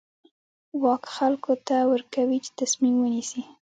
[0.83, 3.41] واک خلکو ته ورکوي چې تصمیم ونیسي.